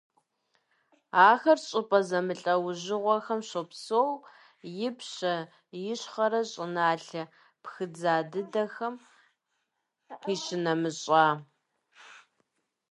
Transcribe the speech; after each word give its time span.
Ахэр 1.29 1.59
щӀыпӀэ 1.67 1.99
зэмылӀэужьыгъуэхэм 2.07 3.41
щопсэу, 3.49 4.09
ипщэ, 4.87 5.33
ищхъэрэ 5.91 6.41
щӀыналъэ 6.51 7.23
пхыдза 7.63 8.15
дыдэхэм 8.31 8.95
къищынэмыщӀа. 10.21 11.25